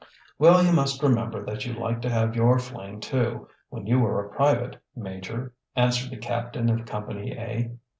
[0.39, 4.25] "Well, you must remember that you liked to have your fling too, when you were
[4.25, 7.77] a private, major," answered the captain of Company A.